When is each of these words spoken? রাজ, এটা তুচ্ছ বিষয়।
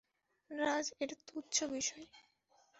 রাজ, 0.51 0.85
এটা 0.99 1.15
তুচ্ছ 1.27 1.57
বিষয়। 1.71 2.05